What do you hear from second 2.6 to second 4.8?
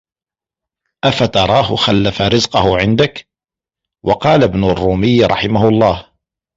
عِنْدَك؟ وَقَالَ ابْنُ